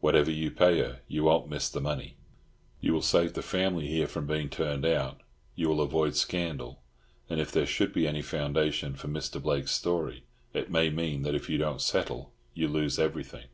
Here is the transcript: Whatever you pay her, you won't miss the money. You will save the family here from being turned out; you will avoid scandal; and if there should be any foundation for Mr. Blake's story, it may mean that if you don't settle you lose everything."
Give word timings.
Whatever 0.00 0.32
you 0.32 0.50
pay 0.50 0.78
her, 0.80 1.02
you 1.06 1.22
won't 1.22 1.48
miss 1.48 1.68
the 1.68 1.80
money. 1.80 2.16
You 2.80 2.92
will 2.92 3.00
save 3.00 3.34
the 3.34 3.42
family 3.42 3.86
here 3.86 4.08
from 4.08 4.26
being 4.26 4.48
turned 4.48 4.84
out; 4.84 5.20
you 5.54 5.68
will 5.68 5.80
avoid 5.80 6.16
scandal; 6.16 6.80
and 7.30 7.40
if 7.40 7.52
there 7.52 7.64
should 7.64 7.92
be 7.92 8.04
any 8.04 8.20
foundation 8.20 8.96
for 8.96 9.06
Mr. 9.06 9.40
Blake's 9.40 9.70
story, 9.70 10.24
it 10.52 10.68
may 10.68 10.90
mean 10.90 11.22
that 11.22 11.36
if 11.36 11.48
you 11.48 11.58
don't 11.58 11.80
settle 11.80 12.32
you 12.54 12.66
lose 12.66 12.98
everything." 12.98 13.46